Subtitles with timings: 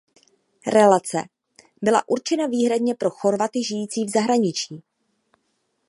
[0.67, 1.23] Relace
[1.81, 4.83] byla určena výhradně pro Chorvaty žijící v zahraničí.